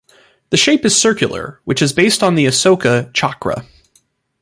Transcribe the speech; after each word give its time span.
The 0.49 0.57
shape 0.57 0.83
is 0.83 0.97
circular, 0.99 1.61
which 1.63 1.79
is 1.79 1.93
based 1.93 2.23
on 2.23 2.33
the 2.33 2.47
Ashoka 2.47 3.13
Chakra. 3.13 3.67